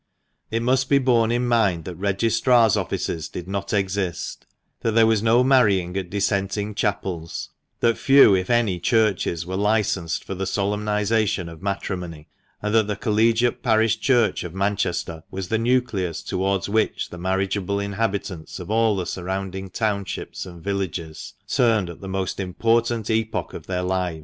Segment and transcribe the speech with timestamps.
[0.49, 4.47] It must be borne in mind that registrars' offices did not exist;
[4.79, 10.23] that there was no marrying at dissenting chapels; that few, if any, churches were licensed
[10.23, 12.27] for the solemnisation of matrimony;
[12.63, 17.79] and that the collegiate parish church of Manchester was the nucleus towards which the marriageable
[17.79, 23.67] inhabitants of all the surrounding townships and villages turned at the most important epoch of
[23.67, 24.19] their lives.